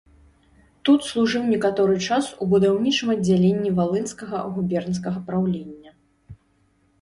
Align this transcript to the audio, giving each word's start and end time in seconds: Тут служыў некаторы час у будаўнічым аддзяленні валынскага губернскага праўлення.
Тут 0.87 0.99
служыў 1.09 1.43
некаторы 1.53 1.97
час 2.05 2.29
у 2.45 2.47
будаўнічым 2.53 3.11
аддзяленні 3.17 3.75
валынскага 3.81 4.41
губернскага 4.57 5.19
праўлення. 5.29 5.91